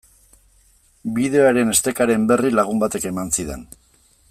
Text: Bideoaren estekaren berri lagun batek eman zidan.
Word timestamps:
Bideoaren 1.17 1.69
estekaren 1.75 2.25
berri 2.33 2.53
lagun 2.61 2.83
batek 2.85 3.07
eman 3.13 3.31
zidan. 3.39 3.71